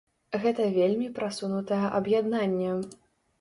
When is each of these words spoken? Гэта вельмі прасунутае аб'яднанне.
Гэта 0.45 0.63
вельмі 0.77 1.09
прасунутае 1.19 1.83
аб'яднанне. 1.99 2.73